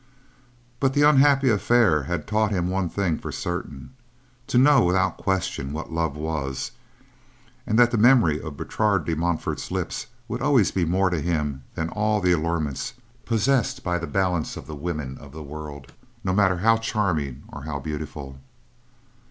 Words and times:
But 0.79 0.95
the 0.95 1.03
unhappy 1.03 1.47
affair 1.51 2.01
had 2.05 2.25
taught 2.25 2.49
him 2.49 2.71
one 2.71 2.89
thing 2.89 3.19
for 3.19 3.31
certain: 3.31 3.91
to 4.47 4.57
know 4.57 4.83
without 4.83 5.17
question 5.19 5.73
what 5.73 5.91
love 5.93 6.17
was, 6.17 6.71
and 7.67 7.77
that 7.77 7.91
the 7.91 7.99
memory 7.99 8.41
of 8.41 8.57
Bertrade 8.57 9.05
de 9.05 9.15
Montfort's 9.15 9.69
lips 9.69 10.07
would 10.27 10.41
always 10.41 10.71
be 10.71 10.85
more 10.85 11.11
to 11.11 11.21
him 11.21 11.61
than 11.75 11.89
all 11.89 12.19
the 12.19 12.31
allurements 12.31 12.93
possessed 13.25 13.83
by 13.83 13.99
the 13.99 14.07
balance 14.07 14.57
of 14.57 14.65
the 14.65 14.73
women 14.75 15.19
of 15.19 15.33
the 15.33 15.43
world, 15.43 15.93
no 16.23 16.33
matter 16.33 16.57
how 16.57 16.77
charming, 16.77 17.43
or 17.53 17.65
how 17.65 17.77
beautiful. 17.77 18.39